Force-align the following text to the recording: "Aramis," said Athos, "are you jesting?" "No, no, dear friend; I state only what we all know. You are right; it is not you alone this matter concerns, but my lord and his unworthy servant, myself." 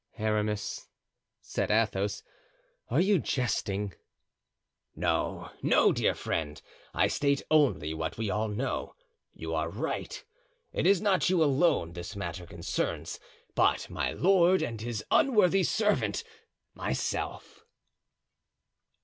"Aramis," 0.17 0.87
said 1.41 1.69
Athos, 1.69 2.23
"are 2.89 2.99
you 2.99 3.19
jesting?" 3.19 3.93
"No, 4.95 5.51
no, 5.61 5.91
dear 5.91 6.15
friend; 6.15 6.59
I 6.91 7.07
state 7.07 7.43
only 7.51 7.93
what 7.93 8.17
we 8.17 8.27
all 8.27 8.47
know. 8.47 8.95
You 9.31 9.53
are 9.53 9.69
right; 9.69 10.25
it 10.73 10.87
is 10.87 11.01
not 11.01 11.29
you 11.29 11.43
alone 11.43 11.93
this 11.93 12.15
matter 12.15 12.47
concerns, 12.47 13.19
but 13.53 13.91
my 13.91 14.11
lord 14.11 14.63
and 14.63 14.81
his 14.81 15.05
unworthy 15.11 15.61
servant, 15.61 16.23
myself." 16.73 17.63